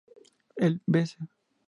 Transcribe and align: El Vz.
El 0.55 0.81
Vz. 0.87 1.17